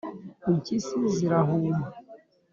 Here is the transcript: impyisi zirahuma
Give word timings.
impyisi 0.49 0.95
zirahuma 1.15 1.85